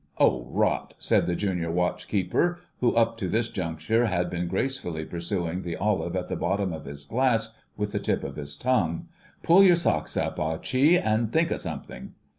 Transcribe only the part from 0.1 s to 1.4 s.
"Oh, rot!" said the